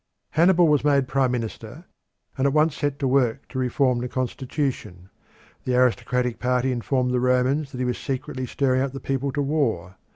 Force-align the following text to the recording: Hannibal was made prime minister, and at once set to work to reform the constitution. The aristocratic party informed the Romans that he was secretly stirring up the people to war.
Hannibal 0.31 0.67
was 0.67 0.83
made 0.83 1.07
prime 1.07 1.31
minister, 1.31 1.85
and 2.35 2.47
at 2.47 2.53
once 2.53 2.75
set 2.75 2.97
to 2.97 3.07
work 3.07 3.47
to 3.49 3.59
reform 3.59 3.99
the 3.99 4.07
constitution. 4.09 5.11
The 5.63 5.75
aristocratic 5.75 6.39
party 6.39 6.71
informed 6.71 7.11
the 7.11 7.19
Romans 7.19 7.71
that 7.71 7.77
he 7.77 7.85
was 7.85 7.99
secretly 7.99 8.47
stirring 8.47 8.81
up 8.81 8.93
the 8.93 8.99
people 8.99 9.31
to 9.33 9.43
war. 9.43 9.97